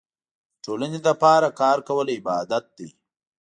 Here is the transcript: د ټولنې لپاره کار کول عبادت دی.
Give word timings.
د 0.03 0.03
ټولنې 0.63 0.99
لپاره 1.07 1.47
کار 1.61 1.77
کول 1.87 2.07
عبادت 2.17 2.65
دی. 2.77 2.89